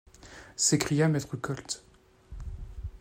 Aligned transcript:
s’écria 0.55 1.07
maître 1.09 1.37
Koltz. 1.37 1.83